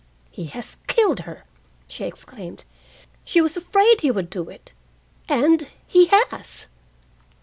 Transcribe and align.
"He 0.31 0.45
has 0.45 0.77
killed 0.87 1.19
her!" 1.29 1.45
she 1.87 2.05
exclaimed. 2.05 2.65
"She 3.23 3.39
was 3.39 3.55
afraid 3.55 4.01
he 4.01 4.09
would 4.09 4.31
do 4.31 4.49
it, 4.49 4.73
and 5.29 5.67
he 5.85 6.07
has." 6.07 6.65